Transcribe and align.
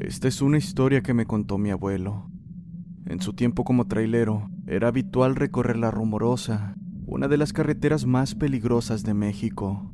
Esta 0.00 0.28
es 0.28 0.40
una 0.40 0.56
historia 0.56 1.02
que 1.02 1.12
me 1.12 1.26
contó 1.26 1.58
mi 1.58 1.68
abuelo. 1.68 2.30
En 3.04 3.20
su 3.20 3.34
tiempo 3.34 3.64
como 3.64 3.86
trailero, 3.86 4.48
era 4.66 4.88
habitual 4.88 5.36
recorrer 5.36 5.76
la 5.76 5.90
Rumorosa, 5.90 6.74
una 7.04 7.28
de 7.28 7.36
las 7.36 7.52
carreteras 7.52 8.06
más 8.06 8.34
peligrosas 8.34 9.02
de 9.02 9.12
México. 9.12 9.92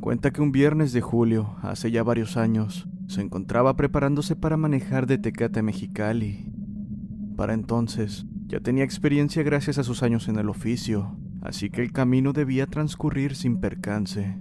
Cuenta 0.00 0.32
que 0.32 0.42
un 0.42 0.50
viernes 0.50 0.92
de 0.92 1.00
julio, 1.00 1.54
hace 1.62 1.92
ya 1.92 2.02
varios 2.02 2.36
años, 2.36 2.88
se 3.06 3.20
encontraba 3.20 3.76
preparándose 3.76 4.34
para 4.34 4.56
manejar 4.56 5.06
de 5.06 5.18
Tecate 5.18 5.60
a 5.60 5.62
Mexicali. 5.62 6.52
Para 7.36 7.54
entonces, 7.54 8.26
ya 8.48 8.58
tenía 8.58 8.82
experiencia 8.82 9.44
gracias 9.44 9.78
a 9.78 9.84
sus 9.84 10.02
años 10.02 10.26
en 10.26 10.36
el 10.36 10.48
oficio, 10.48 11.16
así 11.42 11.70
que 11.70 11.80
el 11.80 11.92
camino 11.92 12.32
debía 12.32 12.66
transcurrir 12.66 13.36
sin 13.36 13.60
percance. 13.60 14.40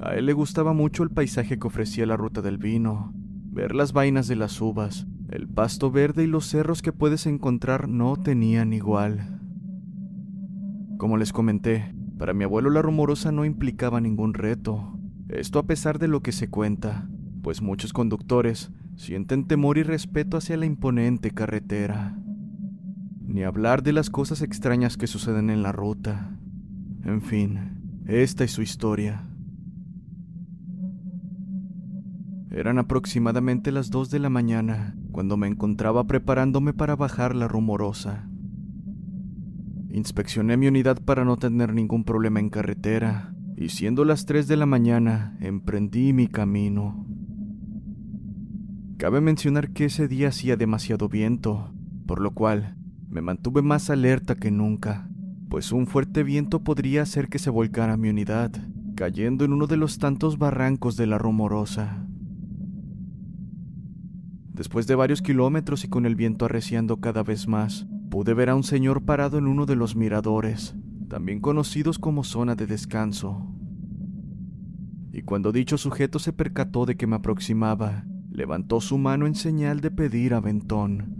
A 0.00 0.14
él 0.14 0.26
le 0.26 0.32
gustaba 0.32 0.72
mucho 0.72 1.02
el 1.02 1.10
paisaje 1.10 1.58
que 1.58 1.66
ofrecía 1.66 2.06
la 2.06 2.16
ruta 2.16 2.42
del 2.42 2.58
vino, 2.58 3.12
ver 3.50 3.74
las 3.74 3.92
vainas 3.92 4.28
de 4.28 4.36
las 4.36 4.60
uvas, 4.60 5.06
el 5.30 5.48
pasto 5.48 5.90
verde 5.90 6.24
y 6.24 6.26
los 6.26 6.46
cerros 6.46 6.82
que 6.82 6.92
puedes 6.92 7.26
encontrar 7.26 7.88
no 7.88 8.16
tenían 8.16 8.72
igual. 8.72 9.40
Como 10.98 11.16
les 11.16 11.32
comenté, 11.32 11.94
para 12.18 12.34
mi 12.34 12.44
abuelo 12.44 12.70
la 12.70 12.82
rumorosa 12.82 13.32
no 13.32 13.44
implicaba 13.44 14.00
ningún 14.00 14.34
reto, 14.34 14.98
esto 15.28 15.58
a 15.58 15.66
pesar 15.66 15.98
de 15.98 16.08
lo 16.08 16.22
que 16.22 16.32
se 16.32 16.50
cuenta, 16.50 17.08
pues 17.42 17.62
muchos 17.62 17.92
conductores 17.92 18.70
sienten 18.96 19.46
temor 19.46 19.78
y 19.78 19.82
respeto 19.82 20.36
hacia 20.36 20.56
la 20.56 20.66
imponente 20.66 21.30
carretera. 21.30 22.16
Ni 23.26 23.42
hablar 23.42 23.82
de 23.82 23.92
las 23.92 24.10
cosas 24.10 24.42
extrañas 24.42 24.96
que 24.96 25.06
suceden 25.06 25.50
en 25.50 25.62
la 25.62 25.72
ruta. 25.72 26.38
En 27.04 27.20
fin, 27.20 28.02
esta 28.06 28.44
es 28.44 28.52
su 28.52 28.62
historia. 28.62 29.33
Eran 32.54 32.78
aproximadamente 32.78 33.72
las 33.72 33.90
dos 33.90 34.10
de 34.10 34.20
la 34.20 34.30
mañana 34.30 34.94
cuando 35.10 35.36
me 35.36 35.48
encontraba 35.48 36.04
preparándome 36.06 36.72
para 36.72 36.94
bajar 36.94 37.34
la 37.34 37.48
rumorosa. 37.48 38.28
Inspeccioné 39.90 40.56
mi 40.56 40.68
unidad 40.68 41.02
para 41.02 41.24
no 41.24 41.36
tener 41.36 41.74
ningún 41.74 42.04
problema 42.04 42.38
en 42.38 42.50
carretera, 42.50 43.34
y 43.56 43.70
siendo 43.70 44.04
las 44.04 44.24
tres 44.24 44.46
de 44.46 44.56
la 44.56 44.66
mañana, 44.66 45.36
emprendí 45.40 46.12
mi 46.12 46.28
camino. 46.28 47.08
Cabe 48.98 49.20
mencionar 49.20 49.70
que 49.70 49.86
ese 49.86 50.06
día 50.06 50.28
hacía 50.28 50.56
demasiado 50.56 51.08
viento, 51.08 51.74
por 52.06 52.20
lo 52.20 52.34
cual 52.34 52.76
me 53.08 53.20
mantuve 53.20 53.62
más 53.62 53.90
alerta 53.90 54.36
que 54.36 54.52
nunca, 54.52 55.10
pues 55.48 55.72
un 55.72 55.88
fuerte 55.88 56.22
viento 56.22 56.62
podría 56.62 57.02
hacer 57.02 57.28
que 57.28 57.40
se 57.40 57.50
volcara 57.50 57.96
mi 57.96 58.10
unidad, 58.10 58.52
cayendo 58.94 59.44
en 59.44 59.52
uno 59.52 59.66
de 59.66 59.76
los 59.76 59.98
tantos 59.98 60.38
barrancos 60.38 60.96
de 60.96 61.08
la 61.08 61.18
rumorosa. 61.18 62.03
Después 64.54 64.86
de 64.86 64.94
varios 64.94 65.20
kilómetros 65.20 65.84
y 65.84 65.88
con 65.88 66.06
el 66.06 66.14
viento 66.14 66.44
arreciando 66.44 67.00
cada 67.00 67.24
vez 67.24 67.48
más, 67.48 67.88
pude 68.08 68.34
ver 68.34 68.50
a 68.50 68.54
un 68.54 68.62
señor 68.62 69.02
parado 69.02 69.36
en 69.36 69.48
uno 69.48 69.66
de 69.66 69.74
los 69.74 69.96
miradores, 69.96 70.76
también 71.08 71.40
conocidos 71.40 71.98
como 71.98 72.22
zona 72.22 72.54
de 72.54 72.68
descanso. 72.68 73.52
Y 75.12 75.22
cuando 75.22 75.50
dicho 75.50 75.76
sujeto 75.76 76.20
se 76.20 76.32
percató 76.32 76.86
de 76.86 76.96
que 76.96 77.08
me 77.08 77.16
aproximaba, 77.16 78.04
levantó 78.30 78.80
su 78.80 78.96
mano 78.96 79.26
en 79.26 79.34
señal 79.34 79.80
de 79.80 79.90
pedir 79.90 80.34
aventón. 80.34 81.16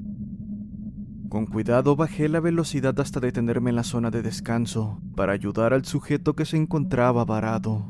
Con 1.28 1.46
cuidado 1.46 1.96
bajé 1.96 2.28
la 2.28 2.38
velocidad 2.38 2.98
hasta 3.00 3.18
detenerme 3.18 3.70
en 3.70 3.76
la 3.76 3.82
zona 3.82 4.12
de 4.12 4.22
descanso 4.22 5.00
para 5.16 5.32
ayudar 5.32 5.72
al 5.72 5.84
sujeto 5.84 6.36
que 6.36 6.44
se 6.44 6.56
encontraba 6.56 7.24
varado. 7.24 7.88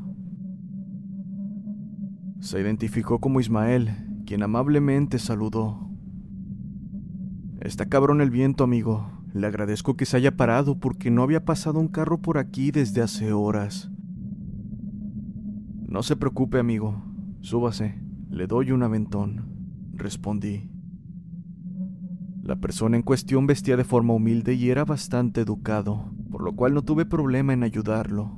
Se 2.39 2.59
identificó 2.59 3.19
como 3.19 3.39
Ismael, 3.39 4.14
quien 4.25 4.43
amablemente 4.43 5.19
saludó. 5.19 5.89
Está 7.61 7.87
cabrón 7.87 8.21
el 8.21 8.29
viento, 8.29 8.63
amigo. 8.63 9.09
Le 9.33 9.47
agradezco 9.47 9.95
que 9.95 10.05
se 10.05 10.17
haya 10.17 10.35
parado 10.37 10.79
porque 10.79 11.11
no 11.11 11.23
había 11.23 11.45
pasado 11.45 11.79
un 11.79 11.87
carro 11.87 12.21
por 12.21 12.37
aquí 12.37 12.71
desde 12.71 13.01
hace 13.01 13.33
horas. 13.33 13.91
No 15.87 16.03
se 16.03 16.15
preocupe, 16.15 16.59
amigo. 16.59 17.03
Súbase. 17.41 18.01
Le 18.29 18.47
doy 18.47 18.71
un 18.71 18.83
aventón, 18.83 19.45
respondí. 19.93 20.69
La 22.43 22.57
persona 22.57 22.97
en 22.97 23.01
cuestión 23.01 23.47
vestía 23.47 23.77
de 23.77 23.83
forma 23.83 24.13
humilde 24.13 24.53
y 24.53 24.69
era 24.69 24.85
bastante 24.85 25.41
educado, 25.41 26.11
por 26.29 26.43
lo 26.43 26.55
cual 26.55 26.73
no 26.73 26.83
tuve 26.83 27.05
problema 27.05 27.53
en 27.53 27.63
ayudarlo. 27.63 28.37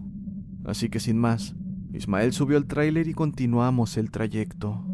Así 0.63 0.87
que 0.87 0.99
sin 0.99 1.17
más, 1.17 1.55
Ismael 1.93 2.31
subió 2.31 2.57
al 2.57 2.67
tráiler 2.67 3.07
y 3.07 3.13
continuamos 3.13 3.97
el 3.97 4.11
trayecto. 4.11 4.86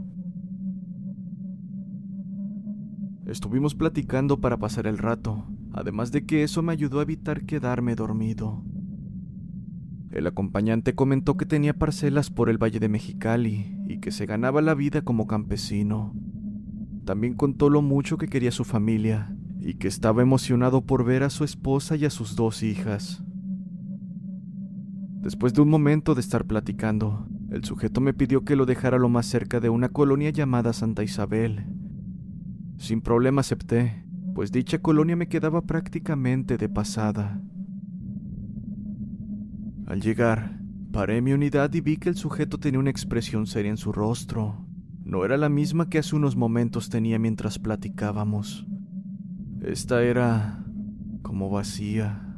Estuvimos 3.26 3.74
platicando 3.74 4.42
para 4.42 4.58
pasar 4.58 4.86
el 4.86 4.98
rato, 4.98 5.46
además 5.72 6.12
de 6.12 6.26
que 6.26 6.44
eso 6.44 6.62
me 6.62 6.74
ayudó 6.74 7.00
a 7.00 7.04
evitar 7.04 7.46
quedarme 7.46 7.96
dormido. 7.96 8.64
El 10.12 10.28
acompañante 10.28 10.94
comentó 10.94 11.38
que 11.38 11.46
tenía 11.46 11.74
parcelas 11.74 12.30
por 12.30 12.50
el 12.50 12.62
Valle 12.62 12.80
de 12.80 12.90
Mexicali 12.90 13.80
y 13.88 14.00
que 14.00 14.12
se 14.12 14.26
ganaba 14.26 14.62
la 14.62 14.76
vida 14.76 15.02
como 15.02 15.26
campesino. 15.26 16.14
También 17.06 17.34
contó 17.34 17.70
lo 17.70 17.82
mucho 17.82 18.18
que 18.18 18.28
quería 18.28 18.52
su 18.52 18.64
familia 18.64 19.36
y 19.60 19.76
que 19.76 19.88
estaba 19.88 20.22
emocionado 20.22 20.82
por 20.82 21.06
ver 21.06 21.24
a 21.24 21.30
su 21.30 21.44
esposa 21.44 21.96
y 21.96 22.06
a 22.06 22.10
sus 22.10 22.36
dos 22.36 22.62
hijas. 22.62 23.24
Después 25.22 25.54
de 25.54 25.62
un 25.62 25.70
momento 25.70 26.14
de 26.14 26.22
estar 26.22 26.46
platicando, 26.46 27.26
el 27.50 27.64
sujeto 27.64 28.02
me 28.02 28.14
pidió 28.14 28.44
que 28.44 28.58
lo 28.58 28.66
dejara 28.66 29.00
lo 29.00 29.08
más 29.08 29.26
cerca 29.26 29.62
de 29.62 29.70
una 29.70 29.88
colonia 29.88 30.30
llamada 30.32 30.74
Santa 30.74 31.02
Isabel. 31.04 31.66
Sin 32.78 33.02
problema 33.02 33.42
acepté, 33.42 34.06
pues 34.34 34.52
dicha 34.52 34.80
colonia 34.80 35.16
me 35.16 35.28
quedaba 35.28 35.62
prácticamente 35.62 36.58
de 36.58 36.70
pasada. 36.70 37.42
Al 39.86 40.02
llegar, 40.02 40.60
paré 40.92 41.22
mi 41.22 41.34
unidad 41.34 41.74
y 41.74 41.82
vi 41.82 41.98
que 41.98 42.10
el 42.10 42.16
sujeto 42.16 42.58
tenía 42.58 42.80
una 42.80 42.90
expresión 42.90 43.48
seria 43.48 43.72
en 43.72 43.78
su 43.78 43.92
rostro. 43.92 44.66
No 45.04 45.26
era 45.26 45.38
la 45.38 45.50
misma 45.50 45.90
que 45.90 46.00
hace 46.00 46.16
unos 46.16 46.36
momentos 46.36 46.90
tenía 46.90 47.20
mientras 47.20 47.60
platicábamos. 47.60 48.66
Esta 49.62 50.04
era 50.04 50.66
como 51.22 51.50
vacía. 51.50 52.36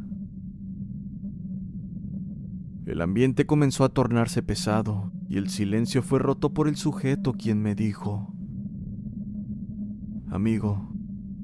El 2.85 3.01
ambiente 3.01 3.45
comenzó 3.45 3.83
a 3.83 3.89
tornarse 3.89 4.43
pesado 4.43 5.11
y 5.27 5.37
el 5.37 5.49
silencio 5.49 6.03
fue 6.03 6.19
roto 6.19 6.53
por 6.53 6.67
el 6.67 6.75
sujeto 6.75 7.33
quien 7.33 7.61
me 7.61 7.73
dijo, 7.73 8.34
Amigo, 10.35 10.89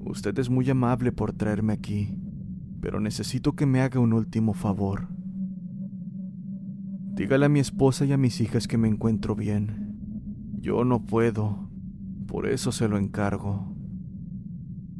usted 0.02 0.38
es 0.38 0.50
muy 0.50 0.70
amable 0.70 1.14
por 1.14 1.32
traerme 1.32 1.72
aquí, 1.72 2.20
pero 2.82 3.00
necesito 3.00 3.54
que 3.54 3.66
me 3.66 3.80
haga 3.80 4.02
un 4.02 4.12
último 4.12 4.54
favor. 4.54 5.08
Dígale 7.14 7.46
a 7.46 7.50
mi 7.50 7.62
esposa 7.62 8.04
y 8.04 8.12
a 8.12 8.18
mis 8.18 8.42
hijas 8.42 8.68
que 8.68 8.78
me 8.78 8.90
encuentro 8.90 9.34
bien. 9.34 9.96
Yo 10.60 10.84
no 10.84 11.06
puedo, 11.06 11.70
por 12.28 12.46
eso 12.46 12.74
se 12.74 12.90
lo 12.90 12.98
encargo. 12.98 13.74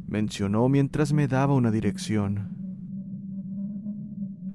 Mencionó 0.06 0.70
mientras 0.70 1.12
me 1.12 1.28
daba 1.28 1.52
una 1.52 1.70
dirección. 1.70 2.56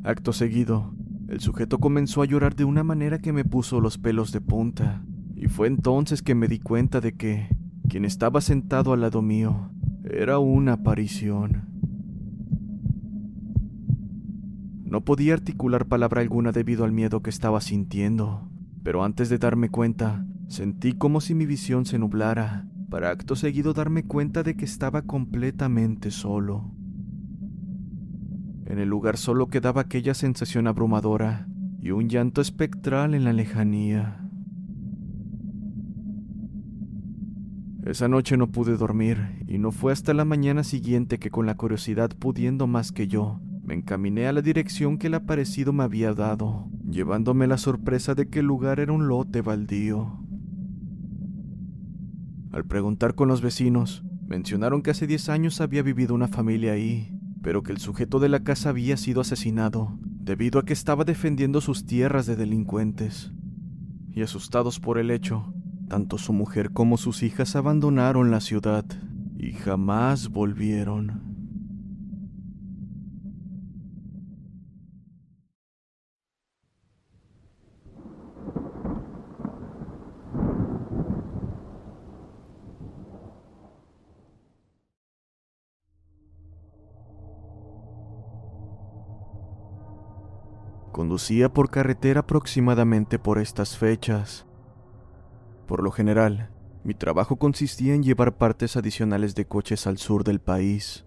Acto 0.03 0.33
seguido, 0.33 0.95
el 1.27 1.41
sujeto 1.41 1.77
comenzó 1.77 2.23
a 2.23 2.25
llorar 2.25 2.55
de 2.55 2.65
una 2.65 2.83
manera 2.83 3.19
que 3.19 3.33
me 3.33 3.45
puso 3.45 3.81
los 3.81 3.99
pelos 3.99 4.31
de 4.31 4.41
punta, 4.41 5.05
y 5.35 5.45
fue 5.45 5.67
entonces 5.67 6.23
que 6.23 6.33
me 6.33 6.47
di 6.47 6.57
cuenta 6.57 7.01
de 7.01 7.13
que 7.13 7.56
quien 7.87 8.05
estaba 8.05 8.41
sentado 8.41 8.93
al 8.93 9.01
lado 9.01 9.21
mío 9.21 9.71
era 10.03 10.39
una 10.39 10.73
aparición. 10.73 11.67
No 14.83 15.01
podía 15.01 15.33
articular 15.33 15.85
palabra 15.85 16.21
alguna 16.21 16.51
debido 16.51 16.85
al 16.85 16.91
miedo 16.91 17.21
que 17.21 17.29
estaba 17.29 17.59
sintiendo, 17.61 18.49
pero 18.83 19.03
antes 19.03 19.29
de 19.29 19.37
darme 19.37 19.69
cuenta, 19.69 20.25
sentí 20.47 20.93
como 20.93 21.19
si 21.19 21.35
mi 21.35 21.45
visión 21.45 21.85
se 21.85 21.99
nublara, 21.99 22.67
para 22.89 23.09
acto 23.09 23.35
seguido 23.35 23.73
darme 23.73 24.03
cuenta 24.03 24.43
de 24.43 24.55
que 24.55 24.63
estaba 24.63 25.01
completamente 25.01 26.09
solo. 26.09 26.71
En 28.65 28.79
el 28.79 28.89
lugar 28.89 29.17
solo 29.17 29.47
quedaba 29.47 29.81
aquella 29.81 30.13
sensación 30.13 30.67
abrumadora 30.67 31.47
y 31.81 31.91
un 31.91 32.09
llanto 32.09 32.41
espectral 32.41 33.13
en 33.13 33.23
la 33.23 33.33
lejanía. 33.33 34.26
Esa 37.87 38.09
noche 38.09 38.35
no 38.35 38.51
pude 38.51 38.75
dormir 38.75 39.45
y 39.47 39.59
no 39.59 39.71
fue 39.71 39.93
hasta 39.93 40.13
la 40.13 40.25
mañana 40.25 40.65
siguiente 40.65 41.19
que 41.19 41.29
con 41.29 41.45
la 41.45 41.55
curiosidad 41.55 42.09
pudiendo 42.09 42.67
más 42.67 42.91
que 42.91 43.07
yo, 43.07 43.39
me 43.63 43.75
encaminé 43.75 44.27
a 44.27 44.33
la 44.33 44.41
dirección 44.41 44.97
que 44.97 45.07
el 45.07 45.13
aparecido 45.13 45.71
me 45.71 45.85
había 45.85 46.13
dado, 46.13 46.67
llevándome 46.85 47.47
la 47.47 47.57
sorpresa 47.57 48.13
de 48.13 48.27
que 48.27 48.39
el 48.39 48.45
lugar 48.45 48.81
era 48.81 48.91
un 48.91 49.07
lote 49.07 49.41
baldío. 49.41 50.19
Al 52.51 52.65
preguntar 52.65 53.15
con 53.15 53.29
los 53.29 53.39
vecinos, 53.39 54.03
mencionaron 54.27 54.81
que 54.81 54.91
hace 54.91 55.07
10 55.07 55.29
años 55.29 55.61
había 55.61 55.81
vivido 55.81 56.13
una 56.13 56.27
familia 56.27 56.73
ahí, 56.73 57.17
pero 57.41 57.63
que 57.63 57.71
el 57.71 57.77
sujeto 57.77 58.19
de 58.19 58.27
la 58.27 58.43
casa 58.43 58.67
había 58.67 58.97
sido 58.97 59.21
asesinado 59.21 59.97
debido 60.01 60.59
a 60.59 60.65
que 60.65 60.73
estaba 60.73 61.05
defendiendo 61.05 61.61
sus 61.61 61.85
tierras 61.85 62.25
de 62.25 62.35
delincuentes. 62.35 63.31
Y 64.11 64.23
asustados 64.23 64.81
por 64.81 64.97
el 64.97 65.09
hecho, 65.09 65.53
tanto 65.87 66.17
su 66.17 66.33
mujer 66.33 66.71
como 66.71 66.97
sus 66.97 67.23
hijas 67.23 67.55
abandonaron 67.55 68.31
la 68.31 68.41
ciudad 68.41 68.85
y 69.37 69.53
jamás 69.53 70.29
volvieron. 70.29 71.27
Conducía 90.91 91.53
por 91.53 91.69
carretera 91.69 92.21
aproximadamente 92.21 93.19
por 93.19 93.37
estas 93.37 93.77
fechas. 93.77 94.46
Por 95.67 95.83
lo 95.83 95.91
general, 95.91 96.49
mi 96.83 96.93
trabajo 96.93 97.35
consistía 97.35 97.93
en 97.93 98.03
llevar 98.03 98.37
partes 98.37 98.77
adicionales 98.77 99.35
de 99.35 99.45
coches 99.45 99.85
al 99.85 99.97
sur 99.97 100.23
del 100.23 100.39
país. 100.39 101.05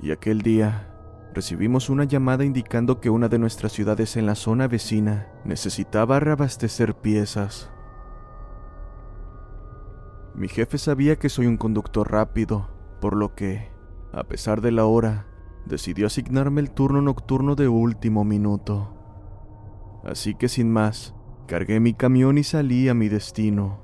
Y 0.00 0.10
aquel 0.10 0.42
día, 0.42 0.92
recibimos 1.32 1.88
una 1.88 2.04
llamada 2.04 2.44
indicando 2.44 3.00
que 3.00 3.10
una 3.10 3.28
de 3.28 3.38
nuestras 3.38 3.72
ciudades 3.72 4.16
en 4.16 4.26
la 4.26 4.34
zona 4.34 4.68
vecina 4.68 5.28
necesitaba 5.44 6.20
reabastecer 6.20 6.94
piezas. 6.94 7.70
Mi 10.34 10.48
jefe 10.48 10.78
sabía 10.78 11.16
que 11.16 11.28
soy 11.28 11.46
un 11.46 11.56
conductor 11.56 12.10
rápido, 12.10 12.68
por 13.00 13.16
lo 13.16 13.34
que, 13.34 13.70
a 14.12 14.24
pesar 14.24 14.60
de 14.60 14.72
la 14.72 14.84
hora, 14.84 15.26
decidió 15.64 16.08
asignarme 16.08 16.60
el 16.60 16.72
turno 16.72 17.00
nocturno 17.00 17.54
de 17.54 17.68
último 17.68 18.24
minuto 18.24 18.94
así 20.04 20.34
que 20.34 20.48
sin 20.48 20.70
más, 20.70 21.14
cargué 21.46 21.80
mi 21.80 21.94
camión 21.94 22.38
y 22.38 22.44
salí 22.44 22.88
a 22.88 22.94
mi 22.94 23.08
destino. 23.08 23.83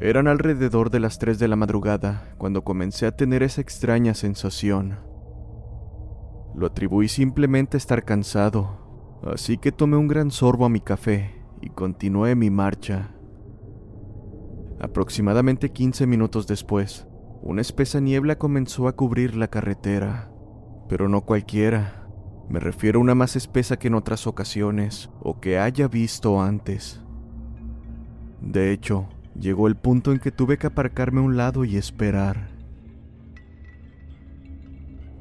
Eran 0.00 0.28
alrededor 0.28 0.90
de 0.90 1.00
las 1.00 1.18
3 1.18 1.40
de 1.40 1.48
la 1.48 1.56
madrugada 1.56 2.32
cuando 2.38 2.62
comencé 2.62 3.06
a 3.06 3.16
tener 3.16 3.42
esa 3.42 3.60
extraña 3.60 4.14
sensación. 4.14 5.00
Lo 6.54 6.66
atribuí 6.66 7.08
simplemente 7.08 7.76
a 7.76 7.78
estar 7.78 8.04
cansado, 8.04 9.18
así 9.24 9.58
que 9.58 9.72
tomé 9.72 9.96
un 9.96 10.06
gran 10.06 10.30
sorbo 10.30 10.64
a 10.66 10.68
mi 10.68 10.78
café 10.78 11.42
y 11.60 11.70
continué 11.70 12.36
mi 12.36 12.48
marcha. 12.48 13.10
Aproximadamente 14.80 15.72
15 15.72 16.06
minutos 16.06 16.46
después, 16.46 17.08
una 17.42 17.60
espesa 17.60 17.98
niebla 17.98 18.38
comenzó 18.38 18.86
a 18.86 18.94
cubrir 18.94 19.34
la 19.34 19.48
carretera, 19.48 20.30
pero 20.88 21.08
no 21.08 21.22
cualquiera. 21.22 22.08
Me 22.48 22.60
refiero 22.60 23.00
a 23.00 23.02
una 23.02 23.16
más 23.16 23.34
espesa 23.34 23.80
que 23.80 23.88
en 23.88 23.94
otras 23.94 24.28
ocasiones 24.28 25.10
o 25.20 25.40
que 25.40 25.58
haya 25.58 25.88
visto 25.88 26.40
antes. 26.40 27.02
De 28.40 28.70
hecho, 28.72 29.08
llegó 29.40 29.68
el 29.68 29.76
punto 29.76 30.12
en 30.12 30.18
que 30.18 30.32
tuve 30.32 30.58
que 30.58 30.66
aparcarme 30.66 31.20
a 31.20 31.24
un 31.24 31.36
lado 31.36 31.64
y 31.64 31.76
esperar. 31.76 32.48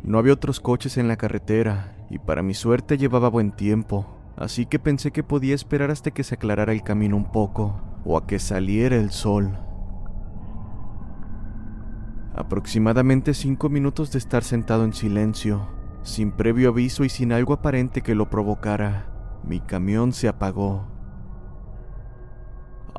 No 0.04 0.18
había 0.18 0.34
otros 0.34 0.60
coches 0.60 0.98
en 0.98 1.08
la 1.08 1.18
carretera 1.18 1.96
y 2.10 2.20
para 2.20 2.42
mi 2.42 2.54
suerte 2.54 2.98
llevaba 2.98 3.30
buen 3.30 3.52
tiempo, 3.52 4.08
así 4.38 4.66
que 4.66 4.80
pensé 4.80 5.12
que 5.12 5.24
podía 5.24 5.56
esperar 5.56 5.92
hasta 5.92 6.12
que 6.12 6.24
se 6.24 6.36
aclarara 6.36 6.72
el 6.72 6.84
camino 6.84 7.18
un 7.18 7.32
poco 7.32 7.82
o 8.06 8.18
a 8.18 8.26
que 8.26 8.40
saliera 8.40 8.96
el 8.96 9.12
sol. 9.12 9.58
Aproximadamente 12.34 13.34
cinco 13.34 13.68
minutos 13.68 14.12
de 14.12 14.20
estar 14.20 14.44
sentado 14.44 14.86
en 14.86 14.94
silencio, 14.94 15.68
sin 16.04 16.32
previo 16.32 16.70
aviso 16.70 17.04
y 17.04 17.10
sin 17.10 17.34
algo 17.34 17.54
aparente 17.54 18.02
que 18.02 18.16
lo 18.16 18.30
provocara, 18.30 19.08
mi 19.44 19.60
camión 19.60 20.14
se 20.14 20.28
apagó. 20.28 20.97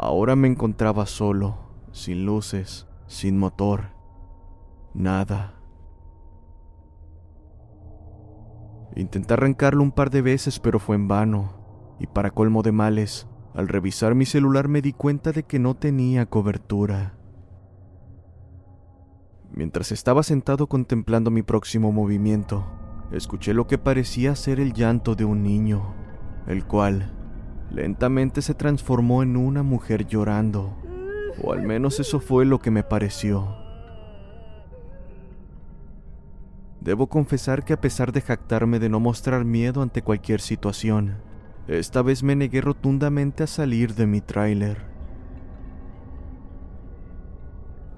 Ahora 0.00 0.36
me 0.36 0.46
encontraba 0.46 1.06
solo, 1.06 1.58
sin 1.90 2.24
luces, 2.24 2.86
sin 3.08 3.36
motor, 3.36 3.86
nada. 4.94 5.54
Intenté 8.94 9.34
arrancarlo 9.34 9.82
un 9.82 9.90
par 9.90 10.10
de 10.10 10.22
veces, 10.22 10.60
pero 10.60 10.78
fue 10.78 10.94
en 10.94 11.08
vano, 11.08 11.96
y 11.98 12.06
para 12.06 12.30
colmo 12.30 12.62
de 12.62 12.70
males, 12.70 13.26
al 13.54 13.66
revisar 13.66 14.14
mi 14.14 14.24
celular 14.24 14.68
me 14.68 14.82
di 14.82 14.92
cuenta 14.92 15.32
de 15.32 15.42
que 15.42 15.58
no 15.58 15.74
tenía 15.74 16.26
cobertura. 16.26 17.18
Mientras 19.50 19.90
estaba 19.90 20.22
sentado 20.22 20.68
contemplando 20.68 21.32
mi 21.32 21.42
próximo 21.42 21.90
movimiento, 21.90 22.64
escuché 23.10 23.52
lo 23.52 23.66
que 23.66 23.78
parecía 23.78 24.36
ser 24.36 24.60
el 24.60 24.74
llanto 24.74 25.16
de 25.16 25.24
un 25.24 25.42
niño, 25.42 25.92
el 26.46 26.64
cual 26.64 27.17
lentamente 27.70 28.42
se 28.42 28.54
transformó 28.54 29.22
en 29.22 29.36
una 29.36 29.62
mujer 29.62 30.06
llorando, 30.06 30.74
o 31.42 31.52
al 31.52 31.62
menos 31.62 32.00
eso 32.00 32.20
fue 32.20 32.44
lo 32.44 32.58
que 32.58 32.70
me 32.70 32.82
pareció. 32.82 33.56
Debo 36.80 37.08
confesar 37.08 37.64
que 37.64 37.72
a 37.72 37.80
pesar 37.80 38.12
de 38.12 38.20
jactarme 38.20 38.78
de 38.78 38.88
no 38.88 39.00
mostrar 39.00 39.44
miedo 39.44 39.82
ante 39.82 40.02
cualquier 40.02 40.40
situación, 40.40 41.16
esta 41.66 42.02
vez 42.02 42.22
me 42.22 42.34
negué 42.34 42.60
rotundamente 42.60 43.42
a 43.42 43.46
salir 43.46 43.94
de 43.94 44.06
mi 44.06 44.20
tráiler. 44.20 44.78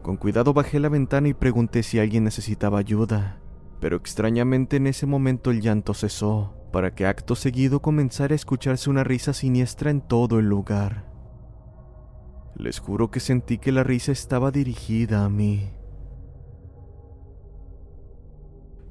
Con 0.03 0.17
cuidado 0.17 0.55
bajé 0.55 0.81
la 0.81 0.89
ventana 0.89 1.29
y 1.29 1.35
pregunté 1.35 1.83
si 1.83 1.99
alguien 1.99 2.25
necesitaba 2.25 2.79
ayuda, 2.79 3.39
pero 3.81 3.97
extrañamente 3.97 4.77
en 4.77 4.87
ese 4.87 5.07
momento 5.07 5.51
el 5.51 5.61
llanto 5.61 5.95
cesó, 5.95 6.55
para 6.73 6.95
que 6.95 7.07
acto 7.07 7.35
seguido 7.35 7.83
comenzara 7.83 8.33
a 8.33 8.37
escucharse 8.37 8.91
una 8.91 9.05
risa 9.05 9.33
siniestra 9.33 9.91
en 9.91 10.01
todo 10.01 10.39
el 10.39 10.49
lugar. 10.49 11.11
Les 12.55 12.79
juro 12.79 13.11
que 13.11 13.21
sentí 13.21 13.59
que 13.59 13.73
la 13.73 13.83
risa 13.83 14.13
estaba 14.13 14.51
dirigida 14.51 15.25
a 15.25 15.29
mí. 15.29 15.71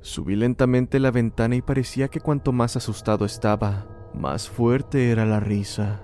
Subí 0.02 0.36
lentamente 0.36 1.00
la 1.00 1.12
ventana 1.12 1.56
y 1.56 1.62
parecía 1.62 2.08
que 2.08 2.22
cuanto 2.22 2.52
más 2.52 2.76
asustado 2.76 3.26
estaba, 3.26 3.88
más 4.14 4.50
fuerte 4.50 5.12
era 5.12 5.26
la 5.26 5.40
risa. 5.40 6.02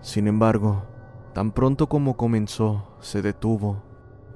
Sin 0.00 0.28
embargo, 0.28 0.86
tan 1.34 1.52
pronto 1.52 1.88
como 1.88 2.16
comenzó, 2.16 2.96
se 3.00 3.22
detuvo, 3.22 3.82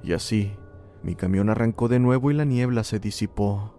y 0.03 0.13
así, 0.13 0.55
mi 1.01 1.15
camión 1.15 1.49
arrancó 1.49 1.87
de 1.87 1.99
nuevo 1.99 2.31
y 2.31 2.33
la 2.33 2.45
niebla 2.45 2.83
se 2.83 2.99
disipó. 2.99 3.76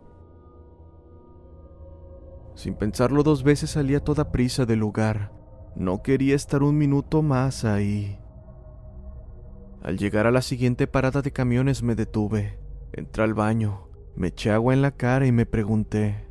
Sin 2.58 2.74
pensarlo 2.74 3.22
dos 3.22 3.44
veces 3.44 3.70
salí 3.70 3.94
a 3.94 4.00
toda 4.02 4.32
prisa 4.32 4.66
del 4.66 4.80
lugar. 4.80 5.30
No 5.76 6.02
quería 6.02 6.34
estar 6.34 6.64
un 6.64 6.76
minuto 6.76 7.22
más 7.22 7.64
ahí. 7.64 8.18
Al 9.80 9.96
llegar 9.96 10.26
a 10.26 10.32
la 10.32 10.42
siguiente 10.42 10.88
parada 10.88 11.22
de 11.22 11.30
camiones 11.30 11.84
me 11.84 11.94
detuve, 11.94 12.58
entré 12.92 13.22
al 13.22 13.34
baño, 13.34 13.86
me 14.16 14.26
eché 14.26 14.50
agua 14.50 14.74
en 14.74 14.82
la 14.82 14.90
cara 14.90 15.24
y 15.24 15.30
me 15.30 15.46
pregunté, 15.46 16.26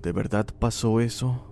¿de 0.00 0.12
verdad 0.12 0.46
pasó 0.56 1.00
eso? 1.00 1.47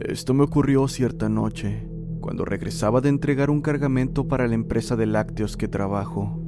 Esto 0.00 0.34
me 0.34 0.44
ocurrió 0.44 0.88
cierta 0.88 1.30
noche, 1.30 1.88
cuando 2.20 2.44
regresaba 2.44 3.00
de 3.00 3.08
entregar 3.08 3.48
un 3.48 3.62
cargamento 3.62 4.28
para 4.28 4.46
la 4.46 4.54
empresa 4.54 4.94
de 4.94 5.06
lácteos 5.06 5.56
que 5.56 5.68
trabajo. 5.68 6.42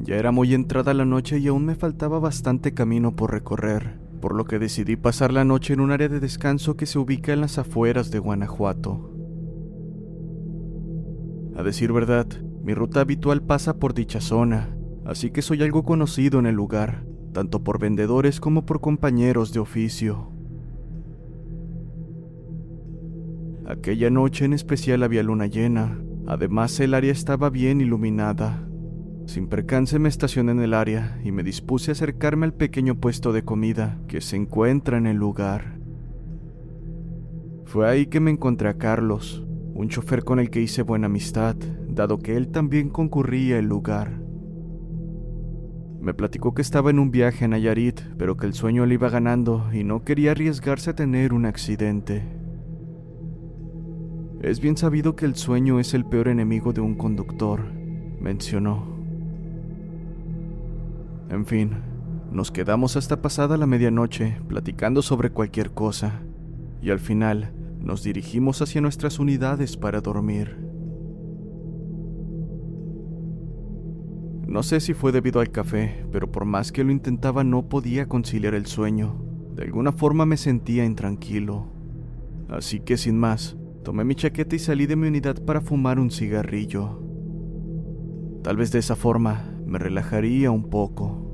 Ya 0.00 0.16
era 0.16 0.32
muy 0.32 0.54
entrada 0.54 0.94
la 0.94 1.04
noche 1.04 1.38
y 1.38 1.48
aún 1.48 1.66
me 1.66 1.74
faltaba 1.74 2.18
bastante 2.18 2.72
camino 2.72 3.14
por 3.14 3.30
recorrer, 3.30 4.00
por 4.22 4.34
lo 4.34 4.46
que 4.46 4.58
decidí 4.58 4.96
pasar 4.96 5.30
la 5.30 5.44
noche 5.44 5.74
en 5.74 5.80
un 5.80 5.90
área 5.90 6.08
de 6.08 6.18
descanso 6.18 6.76
que 6.78 6.86
se 6.86 6.98
ubica 6.98 7.34
en 7.34 7.42
las 7.42 7.58
afueras 7.58 8.10
de 8.10 8.20
Guanajuato. 8.20 9.12
A 11.56 11.62
decir 11.62 11.92
verdad, 11.92 12.26
mi 12.62 12.72
ruta 12.72 13.00
habitual 13.00 13.42
pasa 13.42 13.78
por 13.78 13.92
dicha 13.92 14.22
zona, 14.22 14.74
así 15.04 15.30
que 15.30 15.42
soy 15.42 15.62
algo 15.62 15.82
conocido 15.82 16.38
en 16.38 16.46
el 16.46 16.54
lugar, 16.54 17.04
tanto 17.34 17.62
por 17.62 17.78
vendedores 17.78 18.40
como 18.40 18.64
por 18.64 18.80
compañeros 18.80 19.52
de 19.52 19.58
oficio. 19.58 20.37
Aquella 23.68 24.08
noche 24.08 24.46
en 24.46 24.54
especial 24.54 25.02
había 25.02 25.22
luna 25.22 25.46
llena, 25.46 26.00
además 26.26 26.80
el 26.80 26.94
área 26.94 27.12
estaba 27.12 27.50
bien 27.50 27.82
iluminada. 27.82 28.66
Sin 29.26 29.46
percance 29.46 29.98
me 29.98 30.08
estacioné 30.08 30.52
en 30.52 30.60
el 30.60 30.72
área 30.72 31.20
y 31.22 31.32
me 31.32 31.42
dispuse 31.42 31.90
a 31.90 31.92
acercarme 31.92 32.46
al 32.46 32.54
pequeño 32.54 32.94
puesto 32.94 33.30
de 33.34 33.44
comida 33.44 33.98
que 34.08 34.22
se 34.22 34.36
encuentra 34.36 34.96
en 34.96 35.06
el 35.06 35.18
lugar. 35.18 35.78
Fue 37.66 37.86
ahí 37.86 38.06
que 38.06 38.20
me 38.20 38.30
encontré 38.30 38.70
a 38.70 38.78
Carlos, 38.78 39.44
un 39.74 39.90
chofer 39.90 40.24
con 40.24 40.40
el 40.40 40.48
que 40.48 40.62
hice 40.62 40.80
buena 40.80 41.04
amistad, 41.04 41.54
dado 41.90 42.20
que 42.20 42.38
él 42.38 42.48
también 42.48 42.88
concurría 42.88 43.58
al 43.58 43.66
lugar. 43.66 44.18
Me 46.00 46.14
platicó 46.14 46.54
que 46.54 46.62
estaba 46.62 46.88
en 46.88 47.00
un 47.00 47.10
viaje 47.10 47.44
a 47.44 47.48
Nayarit, 47.48 48.00
pero 48.16 48.38
que 48.38 48.46
el 48.46 48.54
sueño 48.54 48.86
le 48.86 48.94
iba 48.94 49.10
ganando 49.10 49.68
y 49.74 49.84
no 49.84 50.04
quería 50.04 50.30
arriesgarse 50.30 50.88
a 50.88 50.96
tener 50.96 51.34
un 51.34 51.44
accidente. 51.44 52.37
Es 54.40 54.60
bien 54.60 54.76
sabido 54.76 55.16
que 55.16 55.24
el 55.24 55.34
sueño 55.34 55.80
es 55.80 55.94
el 55.94 56.04
peor 56.04 56.28
enemigo 56.28 56.72
de 56.72 56.80
un 56.80 56.94
conductor, 56.94 57.72
mencionó. 58.20 58.86
En 61.28 61.44
fin, 61.44 61.72
nos 62.30 62.52
quedamos 62.52 62.96
hasta 62.96 63.20
pasada 63.20 63.56
la 63.56 63.66
medianoche 63.66 64.40
platicando 64.46 65.02
sobre 65.02 65.30
cualquier 65.30 65.72
cosa, 65.72 66.22
y 66.80 66.90
al 66.90 67.00
final 67.00 67.52
nos 67.80 68.04
dirigimos 68.04 68.62
hacia 68.62 68.80
nuestras 68.80 69.18
unidades 69.18 69.76
para 69.76 70.00
dormir. 70.00 70.56
No 74.46 74.62
sé 74.62 74.78
si 74.78 74.94
fue 74.94 75.10
debido 75.10 75.40
al 75.40 75.50
café, 75.50 76.06
pero 76.12 76.30
por 76.30 76.44
más 76.44 76.70
que 76.70 76.84
lo 76.84 76.92
intentaba 76.92 77.42
no 77.42 77.68
podía 77.68 78.06
conciliar 78.06 78.54
el 78.54 78.66
sueño. 78.66 79.16
De 79.56 79.64
alguna 79.64 79.90
forma 79.90 80.26
me 80.26 80.36
sentía 80.36 80.84
intranquilo. 80.84 81.66
Así 82.48 82.80
que 82.80 82.96
sin 82.96 83.18
más, 83.18 83.56
tomé 83.88 84.04
mi 84.04 84.14
chaqueta 84.14 84.54
y 84.54 84.58
salí 84.58 84.84
de 84.84 84.96
mi 84.96 85.08
unidad 85.08 85.42
para 85.46 85.62
fumar 85.62 85.98
un 85.98 86.10
cigarrillo. 86.10 87.00
Tal 88.42 88.58
vez 88.58 88.70
de 88.70 88.80
esa 88.80 88.96
forma 88.96 89.50
me 89.64 89.78
relajaría 89.78 90.50
un 90.50 90.68
poco. 90.68 91.24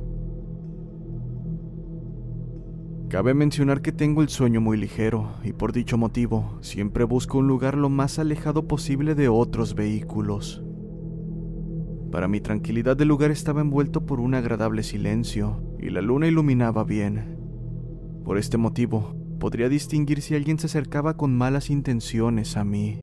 Cabe 3.10 3.34
mencionar 3.34 3.82
que 3.82 3.90
tengo 3.90 4.22
el 4.22 4.28
sueño 4.28 4.60
muy 4.60 4.76
ligero 4.76 5.34
y 5.42 5.52
por 5.52 5.72
dicho 5.72 5.98
motivo 5.98 6.58
siempre 6.60 7.02
busco 7.02 7.38
un 7.38 7.48
lugar 7.48 7.76
lo 7.76 7.88
más 7.88 8.20
alejado 8.20 8.68
posible 8.68 9.16
de 9.16 9.26
otros 9.28 9.74
vehículos. 9.74 10.62
Para 12.12 12.28
mi 12.28 12.40
tranquilidad 12.40 13.00
el 13.00 13.08
lugar 13.08 13.32
estaba 13.32 13.62
envuelto 13.62 14.06
por 14.06 14.20
un 14.20 14.32
agradable 14.34 14.84
silencio 14.84 15.60
y 15.80 15.90
la 15.90 16.02
luna 16.02 16.28
iluminaba 16.28 16.84
bien. 16.84 17.36
Por 18.24 18.38
este 18.38 18.58
motivo, 18.58 19.23
podría 19.44 19.68
distinguir 19.68 20.22
si 20.22 20.34
alguien 20.34 20.58
se 20.58 20.68
acercaba 20.68 21.18
con 21.18 21.36
malas 21.36 21.68
intenciones 21.68 22.56
a 22.56 22.64
mí. 22.64 23.00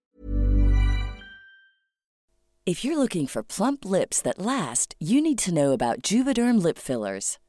If 2.66 2.84
you're 2.84 2.98
looking 2.98 3.28
for 3.28 3.44
plump 3.44 3.86
lips 3.86 4.24
that 4.24 4.40
last, 4.40 4.96
you 4.98 5.22
need 5.22 5.38
to 5.46 5.52
know 5.52 5.72
about 5.72 6.02
Juvederm 6.02 6.60
lip 6.60 6.80
fillers. 6.80 7.38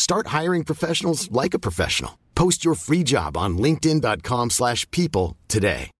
Start 0.00 0.28
hiring 0.28 0.64
professionals 0.64 1.30
like 1.30 1.52
a 1.52 1.58
professional. 1.58 2.12
Post 2.34 2.64
your 2.64 2.74
free 2.74 3.04
job 3.04 3.36
on 3.36 3.58
linkedin.com/people 3.58 4.48
slash 4.48 4.86
people 4.90 5.36
today. 5.46 5.90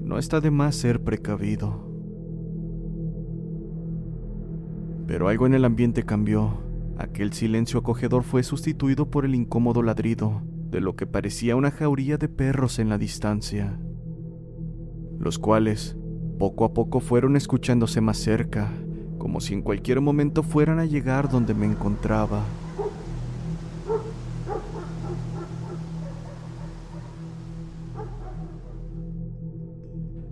No 0.00 0.16
está 0.16 0.40
de 0.40 0.50
más 0.50 0.74
ser 0.76 1.04
precavido. 1.04 1.86
Pero 5.06 5.28
algo 5.28 5.46
en 5.46 5.52
el 5.52 5.66
ambiente 5.66 6.04
cambió. 6.04 6.62
Aquel 6.96 7.34
silencio 7.34 7.80
acogedor 7.80 8.22
fue 8.22 8.42
sustituido 8.42 9.10
por 9.10 9.26
el 9.26 9.34
incómodo 9.34 9.82
ladrido 9.82 10.40
de 10.70 10.80
lo 10.80 10.96
que 10.96 11.06
parecía 11.06 11.54
una 11.54 11.70
jauría 11.70 12.16
de 12.16 12.30
perros 12.30 12.78
en 12.78 12.88
la 12.88 12.96
distancia, 12.96 13.78
los 15.18 15.38
cuales 15.38 15.98
poco 16.38 16.64
a 16.64 16.72
poco 16.72 17.00
fueron 17.00 17.36
escuchándose 17.36 18.00
más 18.00 18.16
cerca, 18.16 18.72
como 19.18 19.40
si 19.40 19.54
en 19.54 19.62
cualquier 19.62 20.00
momento 20.00 20.42
fueran 20.42 20.78
a 20.78 20.84
llegar 20.84 21.28
donde 21.28 21.54
me 21.54 21.66
encontraba. 21.66 22.42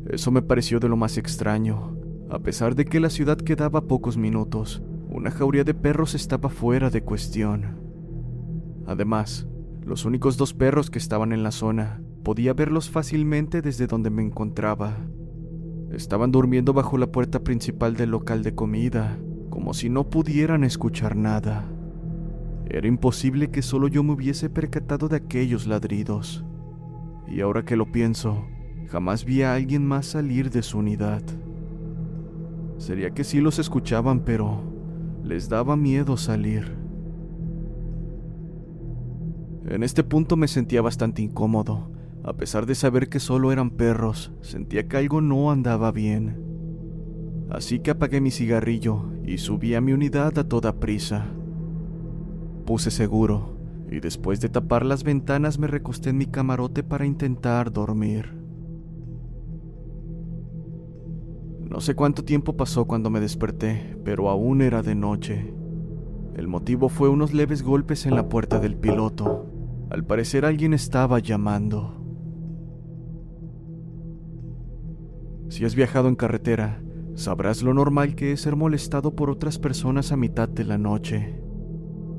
Eso 0.08 0.30
me 0.30 0.42
pareció 0.42 0.78
de 0.78 0.88
lo 0.88 0.96
más 0.96 1.18
extraño. 1.18 1.96
A 2.30 2.38
pesar 2.38 2.74
de 2.74 2.84
que 2.84 3.00
la 3.00 3.10
ciudad 3.10 3.36
quedaba 3.36 3.80
a 3.80 3.86
pocos 3.86 4.16
minutos, 4.16 4.82
una 5.08 5.30
jauría 5.30 5.64
de 5.64 5.74
perros 5.74 6.14
estaba 6.14 6.48
fuera 6.48 6.90
de 6.90 7.02
cuestión. 7.02 7.80
Además, 8.86 9.46
los 9.84 10.04
únicos 10.04 10.36
dos 10.36 10.54
perros 10.54 10.90
que 10.90 10.98
estaban 10.98 11.32
en 11.32 11.42
la 11.42 11.50
zona, 11.50 12.00
podía 12.22 12.54
verlos 12.54 12.90
fácilmente 12.90 13.60
desde 13.60 13.86
donde 13.86 14.10
me 14.10 14.22
encontraba. 14.22 14.96
Estaban 15.94 16.32
durmiendo 16.32 16.72
bajo 16.72 16.98
la 16.98 17.06
puerta 17.06 17.44
principal 17.44 17.94
del 17.94 18.10
local 18.10 18.42
de 18.42 18.52
comida, 18.52 19.16
como 19.48 19.74
si 19.74 19.88
no 19.88 20.10
pudieran 20.10 20.64
escuchar 20.64 21.14
nada. 21.14 21.70
Era 22.68 22.88
imposible 22.88 23.52
que 23.52 23.62
solo 23.62 23.86
yo 23.86 24.02
me 24.02 24.12
hubiese 24.12 24.50
percatado 24.50 25.08
de 25.08 25.18
aquellos 25.18 25.68
ladridos. 25.68 26.44
Y 27.28 27.42
ahora 27.42 27.64
que 27.64 27.76
lo 27.76 27.92
pienso, 27.92 28.44
jamás 28.88 29.24
vi 29.24 29.42
a 29.42 29.54
alguien 29.54 29.86
más 29.86 30.06
salir 30.06 30.50
de 30.50 30.64
su 30.64 30.78
unidad. 30.78 31.22
Sería 32.76 33.10
que 33.10 33.22
sí 33.22 33.40
los 33.40 33.60
escuchaban, 33.60 34.24
pero 34.24 34.62
les 35.22 35.48
daba 35.48 35.76
miedo 35.76 36.16
salir. 36.16 36.76
En 39.68 39.84
este 39.84 40.02
punto 40.02 40.36
me 40.36 40.48
sentía 40.48 40.82
bastante 40.82 41.22
incómodo. 41.22 41.93
A 42.24 42.32
pesar 42.32 42.64
de 42.64 42.74
saber 42.74 43.10
que 43.10 43.20
solo 43.20 43.52
eran 43.52 43.70
perros, 43.70 44.32
sentía 44.40 44.88
que 44.88 44.96
algo 44.96 45.20
no 45.20 45.50
andaba 45.50 45.92
bien. 45.92 46.42
así 47.50 47.78
que 47.80 47.90
apagué 47.90 48.20
mi 48.20 48.30
cigarrillo 48.30 49.12
y 49.24 49.38
subí 49.38 49.74
a 49.74 49.80
mi 49.80 49.92
unidad 49.92 50.38
a 50.38 50.48
toda 50.48 50.80
prisa. 50.80 51.26
Puse 52.64 52.90
seguro 52.90 53.58
y 53.90 54.00
después 54.00 54.40
de 54.40 54.48
tapar 54.48 54.86
las 54.86 55.04
ventanas 55.04 55.58
me 55.58 55.66
recosté 55.66 56.10
en 56.10 56.16
mi 56.16 56.26
camarote 56.26 56.82
para 56.82 57.04
intentar 57.04 57.70
dormir. 57.70 58.32
No 61.60 61.80
sé 61.80 61.94
cuánto 61.94 62.24
tiempo 62.24 62.56
pasó 62.56 62.86
cuando 62.86 63.10
me 63.10 63.20
desperté, 63.20 63.96
pero 64.02 64.30
aún 64.30 64.62
era 64.62 64.82
de 64.82 64.94
noche. 64.94 65.54
El 66.34 66.48
motivo 66.48 66.88
fue 66.88 67.08
unos 67.10 67.34
leves 67.34 67.62
golpes 67.62 68.06
en 68.06 68.16
la 68.16 68.28
puerta 68.28 68.58
del 68.58 68.76
piloto. 68.76 69.46
Al 69.90 70.04
parecer 70.04 70.44
alguien 70.44 70.72
estaba 70.72 71.18
llamando. 71.18 72.03
Si 75.48 75.64
has 75.64 75.74
viajado 75.74 76.08
en 76.08 76.16
carretera, 76.16 76.82
sabrás 77.14 77.62
lo 77.62 77.74
normal 77.74 78.14
que 78.14 78.32
es 78.32 78.40
ser 78.40 78.56
molestado 78.56 79.14
por 79.14 79.30
otras 79.30 79.58
personas 79.58 80.12
a 80.12 80.16
mitad 80.16 80.48
de 80.48 80.64
la 80.64 80.78
noche. 80.78 81.40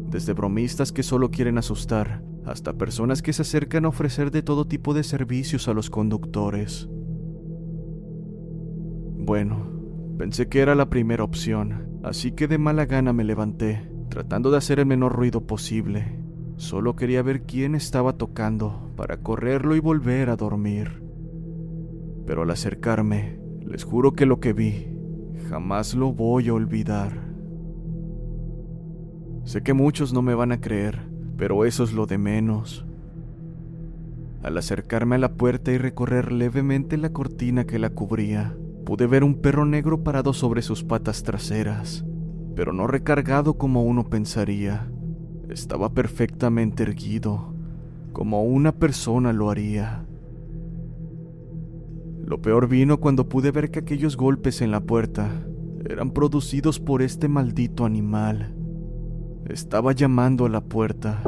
Desde 0.09 0.33
bromistas 0.33 0.91
que 0.91 1.03
solo 1.03 1.31
quieren 1.31 1.57
asustar, 1.57 2.23
hasta 2.45 2.73
personas 2.73 3.21
que 3.21 3.33
se 3.33 3.41
acercan 3.41 3.85
a 3.85 3.89
ofrecer 3.89 4.31
de 4.31 4.43
todo 4.43 4.65
tipo 4.65 4.93
de 4.93 5.03
servicios 5.03 5.67
a 5.67 5.73
los 5.73 5.89
conductores. 5.89 6.87
Bueno, 9.17 9.67
pensé 10.17 10.47
que 10.47 10.59
era 10.59 10.75
la 10.75 10.89
primera 10.89 11.23
opción, 11.23 11.99
así 12.03 12.31
que 12.31 12.47
de 12.47 12.59
mala 12.59 12.85
gana 12.85 13.11
me 13.11 13.23
levanté, 13.23 13.89
tratando 14.09 14.51
de 14.51 14.57
hacer 14.57 14.79
el 14.79 14.85
menor 14.85 15.13
ruido 15.13 15.41
posible. 15.41 16.19
Solo 16.57 16.95
quería 16.95 17.23
ver 17.23 17.41
quién 17.41 17.75
estaba 17.75 18.13
tocando 18.13 18.91
para 18.95 19.17
correrlo 19.17 19.75
y 19.75 19.79
volver 19.79 20.29
a 20.29 20.35
dormir. 20.35 21.04
Pero 22.25 22.43
al 22.43 22.51
acercarme, 22.51 23.39
les 23.65 23.83
juro 23.83 24.13
que 24.13 24.25
lo 24.25 24.39
que 24.39 24.53
vi 24.53 24.95
jamás 25.49 25.93
lo 25.95 26.11
voy 26.11 26.49
a 26.49 26.53
olvidar. 26.53 27.25
Sé 29.43 29.61
que 29.61 29.73
muchos 29.73 30.11
no 30.11 30.21
me 30.21 30.33
van 30.33 30.51
a 30.51 30.59
creer, 30.59 31.07
pero 31.37 31.65
eso 31.65 31.83
es 31.83 31.93
lo 31.93 32.05
de 32.07 32.17
menos. 32.17 32.85
Al 34.41 34.57
acercarme 34.57 35.15
a 35.15 35.19
la 35.19 35.33
puerta 35.33 35.71
y 35.71 35.77
recorrer 35.77 36.31
levemente 36.31 36.97
la 36.97 37.11
cortina 37.11 37.65
que 37.65 37.79
la 37.79 37.91
cubría, 37.91 38.55
pude 38.85 39.07
ver 39.07 39.23
un 39.23 39.35
perro 39.35 39.65
negro 39.65 40.03
parado 40.03 40.33
sobre 40.33 40.61
sus 40.61 40.83
patas 40.83 41.23
traseras, 41.23 42.05
pero 42.55 42.73
no 42.73 42.87
recargado 42.87 43.55
como 43.55 43.83
uno 43.83 44.03
pensaría. 44.05 44.89
Estaba 45.49 45.93
perfectamente 45.93 46.83
erguido, 46.83 47.53
como 48.13 48.43
una 48.43 48.71
persona 48.71 49.33
lo 49.33 49.49
haría. 49.49 50.04
Lo 52.25 52.41
peor 52.41 52.67
vino 52.67 52.99
cuando 52.99 53.29
pude 53.29 53.51
ver 53.51 53.69
que 53.69 53.79
aquellos 53.79 54.17
golpes 54.17 54.61
en 54.61 54.71
la 54.71 54.79
puerta 54.79 55.29
eran 55.87 56.09
producidos 56.09 56.79
por 56.79 57.03
este 57.03 57.27
maldito 57.27 57.85
animal. 57.85 58.55
Estaba 59.47 59.91
llamando 59.91 60.47
a 60.47 60.49
la 60.49 60.61
puerta, 60.61 61.21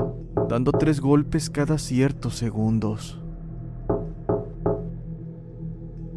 dando 0.50 0.72
tres 0.72 1.00
golpes 1.00 1.52
cada 1.52 1.78
ciertos 1.78 2.36
segundos. 2.36 3.22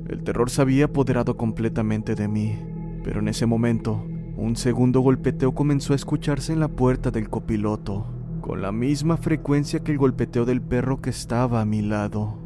El 0.09 0.25
terror 0.25 0.49
se 0.49 0.63
había 0.63 0.87
apoderado 0.87 1.37
completamente 1.37 2.15
de 2.15 2.27
mí, 2.27 2.59
pero 3.05 3.21
en 3.21 3.29
ese 3.29 3.45
momento, 3.45 4.03
un 4.39 4.57
segundo 4.57 5.01
golpeteo 5.01 5.55
comenzó 5.55 5.93
a 5.93 5.97
escucharse 5.97 6.55
en 6.55 6.61
la 6.61 6.69
puerta 6.69 7.11
del 7.11 7.29
copiloto, 7.29 8.07
con 8.41 8.63
la 8.63 8.73
misma 8.73 9.19
frecuencia 9.19 9.81
que 9.81 9.93
el 9.93 9.99
golpeteo 9.99 10.47
del 10.47 10.63
perro 10.63 11.03
que 11.03 11.11
estaba 11.11 11.61
a 11.61 11.67
mi 11.67 11.83
lado. 11.83 12.40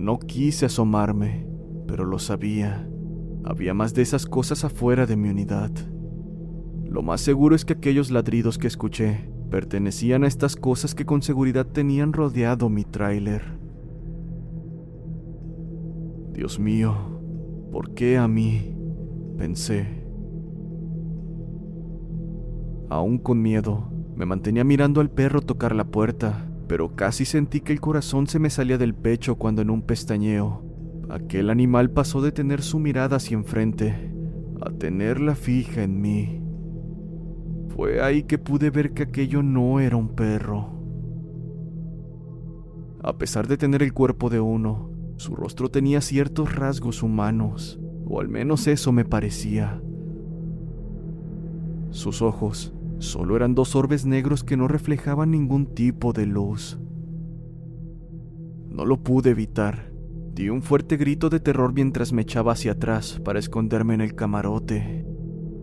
No 0.00 0.18
quise 0.18 0.64
asomarme, 0.64 1.46
pero 1.86 2.06
lo 2.06 2.18
sabía. 2.18 2.88
Había 3.44 3.74
más 3.74 3.92
de 3.92 4.00
esas 4.00 4.24
cosas 4.24 4.64
afuera 4.64 5.04
de 5.04 5.14
mi 5.14 5.28
unidad. 5.28 5.70
Lo 6.86 7.02
más 7.02 7.20
seguro 7.20 7.54
es 7.54 7.66
que 7.66 7.74
aquellos 7.74 8.10
ladridos 8.10 8.56
que 8.56 8.66
escuché 8.66 9.30
pertenecían 9.50 10.24
a 10.24 10.26
estas 10.26 10.56
cosas 10.56 10.94
que 10.94 11.04
con 11.04 11.20
seguridad 11.20 11.66
tenían 11.66 12.14
rodeado 12.14 12.70
mi 12.70 12.84
tráiler. 12.84 13.42
Dios 16.32 16.58
mío, 16.58 16.96
¿por 17.70 17.92
qué 17.92 18.16
a 18.16 18.26
mí? 18.26 18.74
pensé. 19.36 20.02
Aún 22.88 23.18
con 23.18 23.42
miedo, 23.42 23.92
me 24.16 24.24
mantenía 24.24 24.64
mirando 24.64 25.02
al 25.02 25.10
perro 25.10 25.42
tocar 25.42 25.74
la 25.74 25.84
puerta, 25.84 26.49
pero 26.70 26.94
casi 26.94 27.24
sentí 27.24 27.62
que 27.62 27.72
el 27.72 27.80
corazón 27.80 28.28
se 28.28 28.38
me 28.38 28.48
salía 28.48 28.78
del 28.78 28.94
pecho 28.94 29.34
cuando 29.34 29.60
en 29.60 29.70
un 29.70 29.82
pestañeo, 29.82 30.62
aquel 31.08 31.50
animal 31.50 31.90
pasó 31.90 32.22
de 32.22 32.30
tener 32.30 32.62
su 32.62 32.78
mirada 32.78 33.16
hacia 33.16 33.34
enfrente 33.34 34.14
a 34.60 34.70
tenerla 34.70 35.34
fija 35.34 35.82
en 35.82 36.00
mí. 36.00 36.40
Fue 37.74 38.00
ahí 38.00 38.22
que 38.22 38.38
pude 38.38 38.70
ver 38.70 38.92
que 38.92 39.02
aquello 39.02 39.42
no 39.42 39.80
era 39.80 39.96
un 39.96 40.10
perro. 40.10 40.70
A 43.02 43.18
pesar 43.18 43.48
de 43.48 43.56
tener 43.56 43.82
el 43.82 43.92
cuerpo 43.92 44.30
de 44.30 44.38
uno, 44.38 44.92
su 45.16 45.34
rostro 45.34 45.72
tenía 45.72 46.00
ciertos 46.00 46.54
rasgos 46.54 47.02
humanos, 47.02 47.80
o 48.06 48.20
al 48.20 48.28
menos 48.28 48.68
eso 48.68 48.92
me 48.92 49.04
parecía. 49.04 49.82
Sus 51.90 52.22
ojos 52.22 52.72
solo 53.00 53.34
eran 53.34 53.54
dos 53.54 53.74
orbes 53.74 54.06
negros 54.06 54.44
que 54.44 54.56
no 54.56 54.68
reflejaban 54.68 55.32
ningún 55.32 55.74
tipo 55.74 56.12
de 56.12 56.26
luz. 56.26 56.78
No 58.68 58.84
lo 58.84 59.02
pude 59.02 59.30
evitar. 59.30 59.90
Di 60.32 60.48
un 60.48 60.62
fuerte 60.62 60.96
grito 60.96 61.28
de 61.28 61.40
terror 61.40 61.72
mientras 61.74 62.12
me 62.12 62.22
echaba 62.22 62.52
hacia 62.52 62.72
atrás 62.72 63.20
para 63.24 63.38
esconderme 63.38 63.94
en 63.94 64.00
el 64.00 64.14
camarote. 64.14 65.04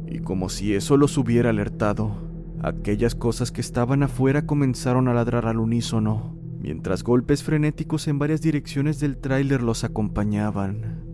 Y 0.07 0.19
como 0.19 0.49
si 0.49 0.73
eso 0.73 0.97
los 0.97 1.17
hubiera 1.17 1.51
alertado, 1.51 2.29
aquellas 2.61 3.15
cosas 3.15 3.51
que 3.51 3.61
estaban 3.61 4.03
afuera 4.03 4.45
comenzaron 4.45 5.07
a 5.07 5.13
ladrar 5.13 5.45
al 5.45 5.59
unísono, 5.59 6.37
mientras 6.59 7.03
golpes 7.03 7.43
frenéticos 7.43 8.07
en 8.07 8.19
varias 8.19 8.41
direcciones 8.41 8.99
del 8.99 9.17
tráiler 9.17 9.61
los 9.61 9.83
acompañaban. 9.83 11.06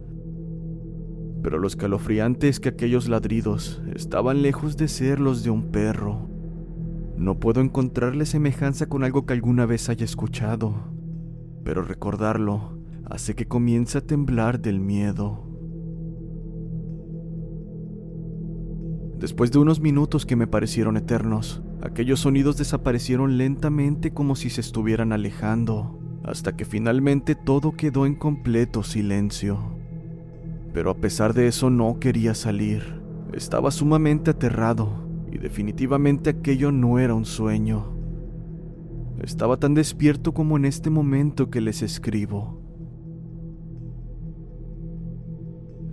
Pero 1.44 1.60
lo 1.60 1.68
escalofriante 1.68 2.48
es 2.48 2.60
que 2.62 2.70
aquellos 2.70 3.10
ladridos 3.10 3.82
estaban 3.94 4.42
lejos 4.42 4.78
de 4.78 4.88
ser 4.88 5.20
los 5.20 5.44
de 5.44 5.50
un 5.50 5.72
perro. 5.72 6.30
No 7.18 7.40
puedo 7.40 7.62
encontrarle 7.62 8.26
semejanza 8.26 8.88
con 8.88 9.04
algo 9.04 9.26
que 9.26 9.34
alguna 9.34 9.66
vez 9.66 9.90
haya 9.90 10.06
escuchado, 10.06 10.74
pero 11.64 11.84
recordarlo 11.84 12.80
hace 13.06 13.36
que 13.36 13.48
comience 13.48 13.98
a 13.98 14.02
temblar 14.02 14.62
del 14.62 14.80
miedo. 14.80 15.46
Después 19.20 19.52
de 19.52 19.60
unos 19.60 19.80
minutos 19.80 20.26
que 20.26 20.36
me 20.36 20.48
parecieron 20.48 20.98
eternos, 20.98 21.62
aquellos 21.82 22.22
sonidos 22.22 22.58
desaparecieron 22.58 23.38
lentamente 23.38 24.12
como 24.12 24.36
si 24.36 24.50
se 24.50 24.62
estuvieran 24.62 25.14
alejando, 25.14 26.00
hasta 26.24 26.56
que 26.56 26.66
finalmente 26.66 27.36
todo 27.36 27.74
quedó 27.74 28.06
en 28.06 28.16
completo 28.16 28.84
silencio. 28.84 29.73
Pero 30.74 30.90
a 30.90 30.98
pesar 30.98 31.34
de 31.34 31.48
eso 31.48 31.70
no 31.70 32.00
quería 32.00 32.34
salir. 32.34 33.02
Estaba 33.32 33.72
sumamente 33.72 34.32
aterrado 34.32 35.08
y 35.32 35.38
definitivamente 35.38 36.32
aquello 36.32 36.72
no 36.72 37.00
era 37.00 37.14
un 37.14 37.26
sueño. 37.26 37.94
Estaba 39.22 39.58
tan 39.58 39.74
despierto 39.74 40.34
como 40.34 40.58
en 40.58 40.66
este 40.66 40.90
momento 40.90 41.50
que 41.50 41.62
les 41.62 41.82
escribo. 41.82 42.62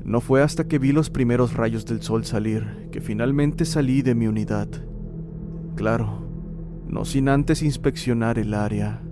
No 0.04 0.20
fue 0.20 0.42
hasta 0.42 0.66
que 0.66 0.78
vi 0.78 0.92
los 0.92 1.10
primeros 1.10 1.54
rayos 1.54 1.86
del 1.86 2.02
sol 2.02 2.24
salir 2.24 2.88
que 2.90 3.00
finalmente 3.00 3.64
salí 3.64 4.02
de 4.02 4.14
mi 4.14 4.26
unidad. 4.26 4.68
Claro, 5.76 6.26
no 6.88 7.04
sin 7.04 7.28
antes 7.28 7.62
inspeccionar 7.62 8.38
el 8.38 8.54
área. 8.54 9.02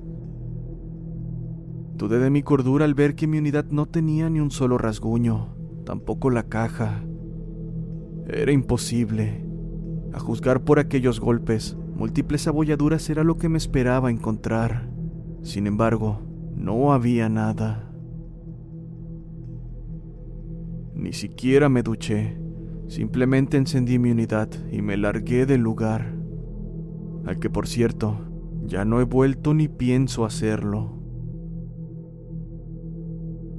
Dudé 1.94 2.18
de 2.18 2.30
mi 2.30 2.42
cordura 2.42 2.84
al 2.84 2.94
ver 2.94 3.14
que 3.14 3.26
mi 3.26 3.38
unidad 3.38 3.66
no 3.70 3.86
tenía 3.86 4.28
ni 4.28 4.40
un 4.40 4.50
solo 4.50 4.78
rasguño, 4.78 5.54
tampoco 5.88 6.28
la 6.28 6.42
caja. 6.42 7.02
Era 8.26 8.52
imposible. 8.52 9.42
A 10.12 10.18
juzgar 10.18 10.62
por 10.62 10.78
aquellos 10.78 11.18
golpes, 11.18 11.78
múltiples 11.96 12.46
abolladuras 12.46 13.08
era 13.08 13.24
lo 13.24 13.38
que 13.38 13.48
me 13.48 13.56
esperaba 13.56 14.10
encontrar. 14.10 14.90
Sin 15.40 15.66
embargo, 15.66 16.20
no 16.54 16.92
había 16.92 17.30
nada. 17.30 17.90
Ni 20.94 21.14
siquiera 21.14 21.70
me 21.70 21.82
duché. 21.82 22.38
Simplemente 22.88 23.56
encendí 23.56 23.98
mi 23.98 24.10
unidad 24.10 24.50
y 24.70 24.82
me 24.82 24.98
largué 24.98 25.46
del 25.46 25.62
lugar. 25.62 26.14
Al 27.24 27.38
que 27.38 27.48
por 27.48 27.66
cierto, 27.66 28.28
ya 28.62 28.84
no 28.84 29.00
he 29.00 29.04
vuelto 29.04 29.54
ni 29.54 29.68
pienso 29.68 30.26
hacerlo. 30.26 30.97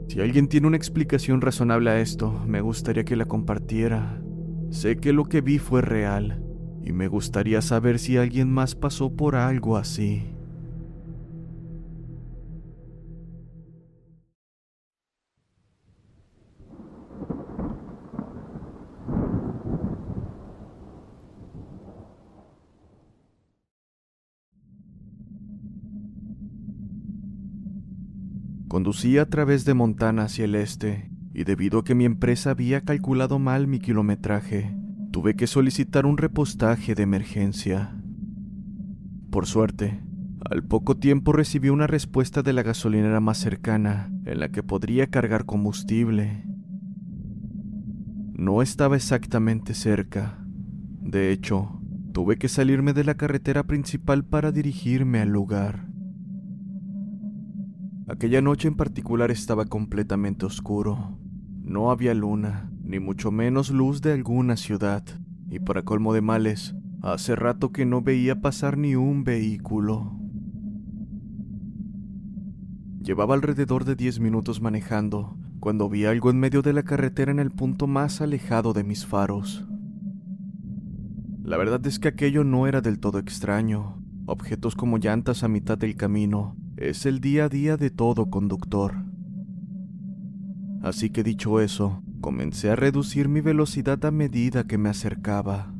Si 0.09 0.19
alguien 0.19 0.47
tiene 0.47 0.65
una 0.65 0.75
explicación 0.75 1.39
razonable 1.39 1.91
a 1.91 1.99
esto, 1.99 2.31
me 2.47 2.61
gustaría 2.61 3.05
que 3.05 3.15
la 3.15 3.25
compartiera. 3.25 4.19
Sé 4.71 4.97
que 4.97 5.13
lo 5.13 5.25
que 5.25 5.41
vi 5.41 5.59
fue 5.59 5.83
real, 5.83 6.43
y 6.83 6.93
me 6.93 7.07
gustaría 7.07 7.61
saber 7.61 7.99
si 7.99 8.17
alguien 8.17 8.51
más 8.51 8.73
pasó 8.73 9.15
por 9.15 9.35
algo 9.35 9.77
así. 9.77 10.33
Conducía 28.69 29.23
a 29.23 29.25
través 29.25 29.65
de 29.65 29.73
Montana 29.73 30.25
hacia 30.25 30.45
el 30.45 30.53
este, 30.53 31.09
y 31.33 31.43
debido 31.43 31.79
a 31.79 31.83
que 31.83 31.95
mi 31.95 32.05
empresa 32.05 32.51
había 32.51 32.81
calculado 32.81 33.39
mal 33.39 33.65
mi 33.65 33.79
kilometraje, 33.79 34.75
tuve 35.09 35.35
que 35.35 35.47
solicitar 35.47 36.05
un 36.05 36.19
repostaje 36.19 36.93
de 36.93 37.01
emergencia. 37.01 37.99
Por 39.31 39.47
suerte, 39.47 40.03
al 40.47 40.63
poco 40.63 40.97
tiempo 40.97 41.33
recibí 41.33 41.69
una 41.69 41.87
respuesta 41.87 42.43
de 42.43 42.53
la 42.53 42.61
gasolinera 42.61 43.19
más 43.19 43.39
cercana 43.39 44.11
en 44.25 44.39
la 44.39 44.49
que 44.49 44.61
podría 44.61 45.07
cargar 45.07 45.45
combustible. 45.45 46.45
No 48.35 48.61
estaba 48.61 48.97
exactamente 48.97 49.73
cerca. 49.73 50.45
De 51.01 51.31
hecho, 51.31 51.81
tuve 52.13 52.37
que 52.37 52.47
salirme 52.47 52.93
de 52.93 53.03
la 53.03 53.15
carretera 53.15 53.63
principal 53.63 54.23
para 54.23 54.51
dirigirme 54.51 55.21
al 55.21 55.29
lugar. 55.29 55.88
Aquella 58.09 58.41
noche 58.41 58.67
en 58.67 58.73
particular 58.73 59.29
estaba 59.29 59.65
completamente 59.65 60.47
oscuro. 60.47 61.19
No 61.61 61.91
había 61.91 62.15
luna, 62.15 62.71
ni 62.81 62.99
mucho 62.99 63.31
menos 63.31 63.69
luz 63.69 64.01
de 64.01 64.13
alguna 64.13 64.57
ciudad, 64.57 65.03
y 65.47 65.59
para 65.59 65.83
colmo 65.83 66.11
de 66.15 66.21
males, 66.21 66.73
hace 67.03 67.35
rato 67.35 67.71
que 67.71 67.85
no 67.85 68.01
veía 68.01 68.41
pasar 68.41 68.79
ni 68.79 68.95
un 68.95 69.23
vehículo. 69.23 70.19
Llevaba 72.99 73.35
alrededor 73.35 73.85
de 73.85 73.95
10 73.95 74.21
minutos 74.21 74.59
manejando 74.59 75.37
cuando 75.59 75.87
vi 75.87 76.05
algo 76.05 76.31
en 76.31 76.39
medio 76.39 76.63
de 76.63 76.73
la 76.73 76.81
carretera 76.81 77.31
en 77.31 77.37
el 77.37 77.51
punto 77.51 77.85
más 77.85 78.21
alejado 78.21 78.73
de 78.73 78.83
mis 78.83 79.05
faros. 79.05 79.67
La 81.43 81.57
verdad 81.57 81.85
es 81.85 81.99
que 81.99 82.07
aquello 82.07 82.43
no 82.43 82.65
era 82.65 82.81
del 82.81 82.99
todo 82.99 83.19
extraño. 83.19 84.01
Objetos 84.25 84.75
como 84.75 84.97
llantas 84.97 85.43
a 85.43 85.47
mitad 85.47 85.77
del 85.77 85.95
camino 85.95 86.58
es 86.79 87.05
el 87.05 87.19
día 87.19 87.45
a 87.45 87.49
día 87.49 87.75
de 87.75 87.89
todo 87.89 88.29
conductor. 88.29 89.03
Así 90.81 91.09
que 91.09 91.23
dicho 91.23 91.59
eso, 91.59 92.01
comencé 92.21 92.69
a 92.69 92.77
reducir 92.77 93.27
mi 93.27 93.41
velocidad 93.41 94.03
a 94.05 94.11
medida 94.11 94.63
que 94.63 94.77
me 94.77 94.87
acercaba. 94.87 95.73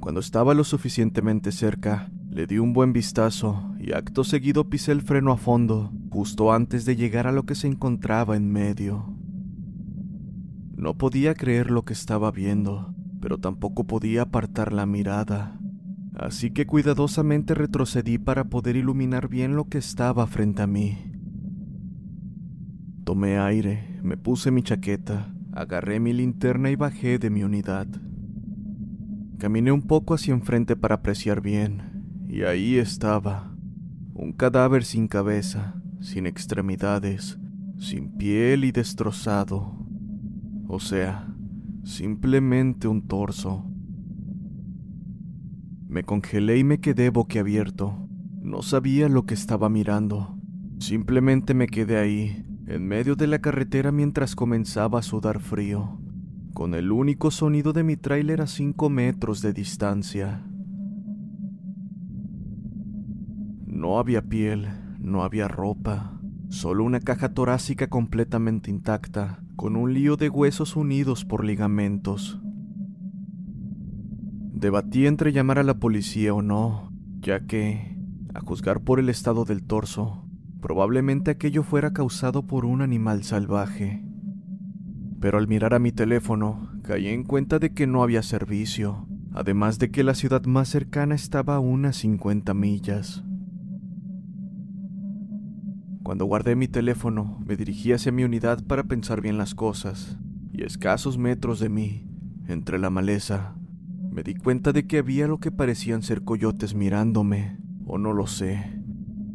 Cuando 0.00 0.20
estaba 0.20 0.52
lo 0.52 0.64
suficientemente 0.64 1.50
cerca, 1.50 2.12
le 2.28 2.46
di 2.46 2.58
un 2.58 2.74
buen 2.74 2.92
vistazo 2.92 3.74
y 3.78 3.92
acto 3.94 4.22
seguido 4.22 4.68
pisé 4.68 4.92
el 4.92 5.00
freno 5.00 5.32
a 5.32 5.38
fondo, 5.38 5.90
justo 6.10 6.52
antes 6.52 6.84
de 6.84 6.96
llegar 6.96 7.26
a 7.26 7.32
lo 7.32 7.44
que 7.44 7.54
se 7.54 7.68
encontraba 7.68 8.36
en 8.36 8.52
medio. 8.52 9.16
No 10.76 10.98
podía 10.98 11.34
creer 11.34 11.70
lo 11.70 11.86
que 11.86 11.94
estaba 11.94 12.30
viendo, 12.30 12.94
pero 13.18 13.38
tampoco 13.38 13.84
podía 13.84 14.22
apartar 14.22 14.74
la 14.74 14.84
mirada, 14.84 15.59
así 16.20 16.50
que 16.50 16.66
cuidadosamente 16.66 17.54
retrocedí 17.54 18.18
para 18.18 18.44
poder 18.44 18.76
iluminar 18.76 19.28
bien 19.28 19.56
lo 19.56 19.64
que 19.64 19.78
estaba 19.78 20.26
frente 20.26 20.60
a 20.60 20.66
mí. 20.66 20.98
Tomé 23.04 23.38
aire, 23.38 23.98
me 24.02 24.18
puse 24.18 24.50
mi 24.50 24.62
chaqueta, 24.62 25.34
agarré 25.52 25.98
mi 25.98 26.12
linterna 26.12 26.70
y 26.70 26.76
bajé 26.76 27.18
de 27.18 27.30
mi 27.30 27.42
unidad. 27.42 27.86
Caminé 29.38 29.72
un 29.72 29.80
poco 29.80 30.12
hacia 30.12 30.34
enfrente 30.34 30.76
para 30.76 30.96
apreciar 30.96 31.40
bien, 31.40 32.26
y 32.28 32.42
ahí 32.42 32.76
estaba, 32.76 33.56
un 34.12 34.34
cadáver 34.34 34.84
sin 34.84 35.08
cabeza, 35.08 35.80
sin 36.00 36.26
extremidades, 36.26 37.38
sin 37.78 38.12
piel 38.18 38.64
y 38.66 38.72
destrozado. 38.72 39.74
O 40.68 40.80
sea, 40.80 41.34
simplemente 41.82 42.88
un 42.88 43.08
torso. 43.08 43.69
Me 45.90 46.04
congelé 46.04 46.56
y 46.56 46.62
me 46.62 46.78
quedé 46.78 47.10
boquiabierto. 47.10 48.06
No 48.40 48.62
sabía 48.62 49.08
lo 49.08 49.26
que 49.26 49.34
estaba 49.34 49.68
mirando. 49.68 50.38
Simplemente 50.78 51.52
me 51.52 51.66
quedé 51.66 51.98
ahí, 51.98 52.46
en 52.68 52.86
medio 52.86 53.16
de 53.16 53.26
la 53.26 53.40
carretera 53.40 53.90
mientras 53.90 54.36
comenzaba 54.36 55.00
a 55.00 55.02
sudar 55.02 55.40
frío, 55.40 56.00
con 56.54 56.74
el 56.74 56.92
único 56.92 57.32
sonido 57.32 57.72
de 57.72 57.82
mi 57.82 57.96
tráiler 57.96 58.40
a 58.40 58.46
cinco 58.46 58.88
metros 58.88 59.42
de 59.42 59.52
distancia. 59.52 60.46
No 63.66 63.98
había 63.98 64.22
piel, 64.22 64.68
no 65.00 65.24
había 65.24 65.48
ropa, 65.48 66.20
solo 66.50 66.84
una 66.84 67.00
caja 67.00 67.34
torácica 67.34 67.88
completamente 67.88 68.70
intacta, 68.70 69.42
con 69.56 69.74
un 69.74 69.92
lío 69.92 70.16
de 70.16 70.28
huesos 70.28 70.76
unidos 70.76 71.24
por 71.24 71.44
ligamentos. 71.44 72.39
Debatí 74.60 75.06
entre 75.06 75.32
llamar 75.32 75.58
a 75.58 75.62
la 75.62 75.78
policía 75.78 76.34
o 76.34 76.42
no, 76.42 76.92
ya 77.22 77.46
que, 77.46 77.96
a 78.34 78.40
juzgar 78.40 78.82
por 78.82 79.00
el 79.00 79.08
estado 79.08 79.46
del 79.46 79.62
torso, 79.62 80.26
probablemente 80.60 81.30
aquello 81.30 81.62
fuera 81.62 81.94
causado 81.94 82.46
por 82.46 82.66
un 82.66 82.82
animal 82.82 83.24
salvaje. 83.24 84.04
Pero 85.18 85.38
al 85.38 85.48
mirar 85.48 85.72
a 85.72 85.78
mi 85.78 85.92
teléfono, 85.92 86.68
caí 86.82 87.08
en 87.08 87.24
cuenta 87.24 87.58
de 87.58 87.72
que 87.72 87.86
no 87.86 88.02
había 88.02 88.22
servicio, 88.22 89.08
además 89.32 89.78
de 89.78 89.90
que 89.90 90.04
la 90.04 90.14
ciudad 90.14 90.44
más 90.44 90.68
cercana 90.68 91.14
estaba 91.14 91.56
a 91.56 91.60
unas 91.60 91.96
50 91.96 92.52
millas. 92.52 93.24
Cuando 96.02 96.26
guardé 96.26 96.54
mi 96.54 96.68
teléfono, 96.68 97.42
me 97.46 97.56
dirigí 97.56 97.94
hacia 97.94 98.12
mi 98.12 98.24
unidad 98.24 98.62
para 98.66 98.84
pensar 98.84 99.22
bien 99.22 99.38
las 99.38 99.54
cosas, 99.54 100.18
y 100.52 100.64
a 100.64 100.66
escasos 100.66 101.16
metros 101.16 101.60
de 101.60 101.70
mí, 101.70 102.06
entre 102.46 102.78
la 102.78 102.90
maleza, 102.90 103.54
me 104.10 104.22
di 104.24 104.34
cuenta 104.34 104.72
de 104.72 104.86
que 104.86 104.98
había 104.98 105.28
lo 105.28 105.38
que 105.38 105.52
parecían 105.52 106.02
ser 106.02 106.22
coyotes 106.22 106.74
mirándome, 106.74 107.58
o 107.86 107.96
no 107.96 108.12
lo 108.12 108.26
sé. 108.26 108.80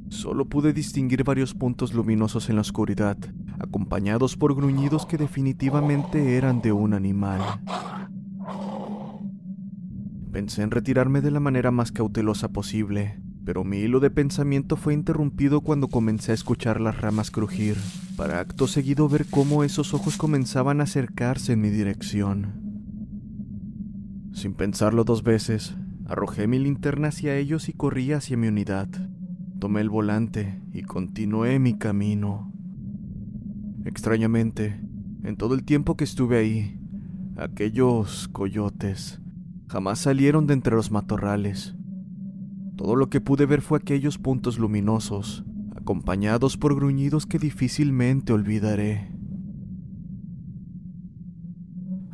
Solo 0.09 0.45
pude 0.45 0.73
distinguir 0.73 1.23
varios 1.23 1.53
puntos 1.53 1.93
luminosos 1.93 2.49
en 2.49 2.55
la 2.55 2.61
oscuridad, 2.61 3.17
acompañados 3.59 4.35
por 4.35 4.53
gruñidos 4.53 5.05
que 5.05 5.17
definitivamente 5.17 6.35
eran 6.35 6.61
de 6.61 6.71
un 6.71 6.93
animal. 6.93 7.41
Pensé 10.31 10.63
en 10.63 10.71
retirarme 10.71 11.21
de 11.21 11.31
la 11.31 11.39
manera 11.39 11.71
más 11.71 11.93
cautelosa 11.93 12.49
posible, 12.49 13.19
pero 13.45 13.63
mi 13.63 13.77
hilo 13.77 14.01
de 14.01 14.11
pensamiento 14.11 14.75
fue 14.75 14.93
interrumpido 14.93 15.61
cuando 15.61 15.87
comencé 15.87 16.31
a 16.31 16.35
escuchar 16.35 16.81
las 16.81 16.99
ramas 16.99 17.31
crujir, 17.31 17.77
para 18.17 18.41
acto 18.41 18.67
seguido 18.67 19.07
ver 19.07 19.25
cómo 19.29 19.63
esos 19.63 19.93
ojos 19.93 20.17
comenzaban 20.17 20.81
a 20.81 20.83
acercarse 20.83 21.53
en 21.53 21.61
mi 21.61 21.69
dirección. 21.69 22.64
Sin 24.35 24.53
pensarlo 24.53 25.03
dos 25.03 25.23
veces, 25.23 25.75
arrojé 26.05 26.45
mi 26.45 26.59
linterna 26.59 27.07
hacia 27.07 27.35
ellos 27.35 27.67
y 27.67 27.73
corrí 27.73 28.11
hacia 28.11 28.37
mi 28.37 28.47
unidad. 28.47 28.87
Tomé 29.57 29.81
el 29.81 29.89
volante 29.89 30.61
y 30.71 30.83
continué 30.83 31.57
mi 31.57 31.79
camino. 31.79 32.53
Extrañamente, 33.83 34.79
en 35.23 35.35
todo 35.35 35.55
el 35.55 35.63
tiempo 35.63 35.97
que 35.97 36.03
estuve 36.03 36.37
ahí, 36.37 36.79
aquellos 37.35 38.27
coyotes 38.27 39.19
jamás 39.67 39.97
salieron 39.97 40.45
de 40.45 40.53
entre 40.53 40.75
los 40.75 40.91
matorrales 40.91 41.75
todo 42.75 42.97
lo 42.97 43.09
que 43.09 43.21
pude 43.21 43.45
ver 43.45 43.61
fue 43.61 43.77
aquellos 43.77 44.17
puntos 44.17 44.59
luminosos, 44.59 45.45
acompañados 45.75 46.57
por 46.57 46.75
gruñidos 46.75 47.25
que 47.25 47.39
difícilmente 47.39 48.33
olvidaré. 48.33 49.14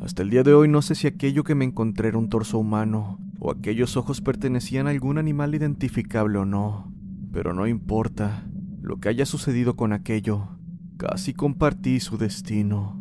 Hasta 0.02 0.24
el 0.24 0.30
día 0.30 0.42
de 0.42 0.52
hoy 0.52 0.66
no 0.66 0.82
sé 0.82 0.96
si 0.96 1.06
aquello 1.06 1.44
que 1.44 1.54
me 1.54 1.64
encontré 1.64 2.08
era 2.08 2.18
un 2.18 2.28
torso 2.28 2.58
humano 2.58 3.20
o 3.38 3.52
aquellos 3.52 3.96
ojos 3.96 4.20
pertenecían 4.20 4.88
a 4.88 4.90
algún 4.90 5.16
animal 5.16 5.54
identificable 5.54 6.38
o 6.38 6.44
no, 6.44 6.92
pero 7.30 7.54
no 7.54 7.68
importa 7.68 8.44
lo 8.80 8.98
que 8.98 9.08
haya 9.08 9.26
sucedido 9.26 9.76
con 9.76 9.92
aquello, 9.92 10.58
casi 10.96 11.34
compartí 11.34 12.00
su 12.00 12.18
destino. 12.18 13.00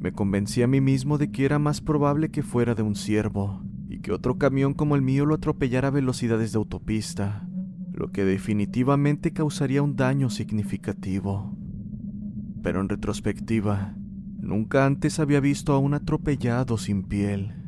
Me 0.00 0.10
convencí 0.10 0.62
a 0.62 0.66
mí 0.66 0.80
mismo 0.80 1.16
de 1.16 1.30
que 1.30 1.44
era 1.44 1.60
más 1.60 1.80
probable 1.80 2.32
que 2.32 2.42
fuera 2.42 2.74
de 2.74 2.82
un 2.82 2.96
ciervo, 2.96 3.62
y 3.88 4.00
que 4.00 4.10
otro 4.10 4.36
camión 4.36 4.74
como 4.74 4.96
el 4.96 5.02
mío 5.02 5.26
lo 5.26 5.36
atropellara 5.36 5.88
a 5.88 5.92
velocidades 5.92 6.50
de 6.50 6.58
autopista, 6.58 7.48
lo 7.92 8.10
que 8.10 8.24
definitivamente 8.24 9.32
causaría 9.32 9.80
un 9.80 9.94
daño 9.94 10.28
significativo. 10.28 11.56
Pero 12.62 12.80
en 12.80 12.88
retrospectiva, 12.88 13.94
nunca 14.48 14.86
antes 14.86 15.20
había 15.20 15.40
visto 15.40 15.72
a 15.74 15.78
un 15.78 15.94
atropellado 15.94 16.78
sin 16.78 17.04
piel. 17.04 17.67